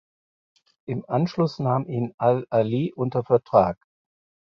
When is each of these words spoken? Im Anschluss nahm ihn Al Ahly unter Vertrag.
Im 0.87 1.05
Anschluss 1.05 1.59
nahm 1.59 1.85
ihn 1.85 2.15
Al 2.17 2.47
Ahly 2.49 2.91
unter 2.91 3.23
Vertrag. 3.23 3.77